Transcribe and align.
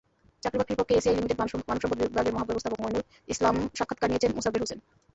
চাকরিবাকরির 0.43 0.79
পক্ষে 0.79 0.95
এসিআই 0.95 1.15
লিমিটেডে 1.15 1.39
মানবসম্পদ 1.39 1.77
বিভাগের 2.03 2.35
মহাব্যবস্থাপক 2.35 2.79
মঈনুল 2.81 3.03
ইসলােমরসাক্ষাৎকার 3.29 4.09
নিয়েছেন 4.09 4.31
মোছাব্বের 4.35 4.63
হোসেন। 4.63 4.79